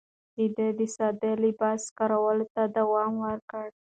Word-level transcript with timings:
ده 0.55 0.67
د 0.79 0.81
ساده 0.95 1.31
لباس 1.43 1.81
کارولو 1.97 2.45
ته 2.55 2.63
دوام 2.77 3.13
ورکړ. 3.25 3.65